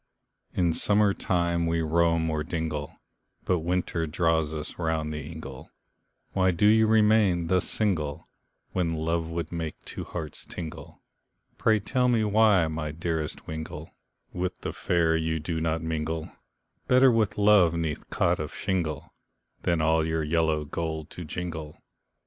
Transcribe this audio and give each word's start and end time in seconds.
In 0.55 0.73
summer 0.73 1.13
time 1.13 1.67
we 1.67 1.83
roam 1.83 2.31
o'er 2.31 2.41
dingle, 2.43 2.99
But 3.45 3.59
winter 3.59 4.07
draws 4.07 4.51
us 4.51 4.79
round 4.79 5.13
the 5.13 5.23
ingle, 5.23 5.69
Why 6.31 6.49
do 6.49 6.65
you 6.65 6.87
remain 6.87 7.49
thus 7.49 7.69
single, 7.69 8.27
When 8.71 8.95
love 8.95 9.29
would 9.29 9.51
make 9.51 9.77
two 9.85 10.03
hearts 10.03 10.43
tingle, 10.43 11.03
Pray, 11.59 11.79
tell 11.79 12.07
me 12.07 12.23
why 12.23 12.67
my 12.67 12.89
dearest 12.91 13.45
wingle, 13.45 13.91
With 14.33 14.61
the 14.61 14.73
fair 14.73 15.15
you 15.15 15.39
do 15.39 15.61
not 15.61 15.83
mingle, 15.83 16.31
Better 16.87 17.11
with 17.11 17.37
love 17.37 17.75
'neath 17.75 18.09
cot 18.09 18.39
of 18.39 18.55
shingle, 18.55 19.13
Than 19.61 19.81
all 19.83 20.03
your 20.03 20.23
yellow 20.23 20.65
gold 20.65 21.11
to 21.11 21.23
jingle. 21.23 21.77